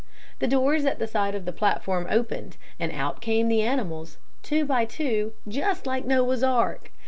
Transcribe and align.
The 0.39 0.47
doors 0.47 0.83
at 0.85 0.97
the 0.97 1.05
side 1.05 1.35
of 1.35 1.45
the 1.45 1.51
platform 1.53 2.07
opened, 2.09 2.57
and 2.79 2.91
out 2.91 3.21
came 3.21 3.49
the 3.49 3.61
animals, 3.61 4.17
two 4.41 4.65
by 4.65 4.83
two, 4.83 5.33
just 5.47 5.85
like 5.85 6.05
Noah's 6.05 6.41
ark. 6.41 6.89